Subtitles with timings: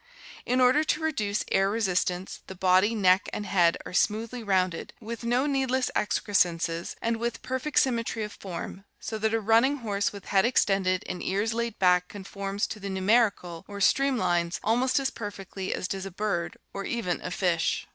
[0.47, 4.93] In order to reduce air re sistance the body, neck, and head are smoothly rounded,
[4.99, 10.11] with no needless excrescences and with perfect symmetry of form, so that a running horse
[10.11, 14.97] with head extended and ears laid back conforms to the "numerical" or stream lines almost
[14.99, 17.85] as perfectly as does a bird or even a fish.